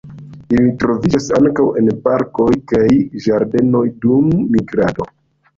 [0.53, 2.89] Ili troviĝas ankaŭ en parkoj kaj
[3.27, 5.11] ĝardenoj dum migrado.